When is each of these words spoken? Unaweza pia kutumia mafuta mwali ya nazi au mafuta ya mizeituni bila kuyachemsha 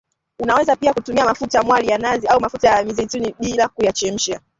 Unaweza 0.39 0.75
pia 0.75 0.93
kutumia 0.93 1.25
mafuta 1.25 1.63
mwali 1.63 1.87
ya 1.87 1.97
nazi 1.97 2.27
au 2.27 2.39
mafuta 2.41 2.69
ya 2.69 2.83
mizeituni 2.83 3.35
bila 3.39 3.67
kuyachemsha 3.67 4.41